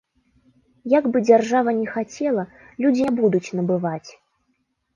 Як 0.93 1.03
бы 1.15 1.23
дзяржава 1.27 1.75
ні 1.81 1.85
хацела, 1.93 2.47
людзі 2.83 3.07
не 3.09 3.13
будуць 3.23 3.45
набываць. 3.61 4.09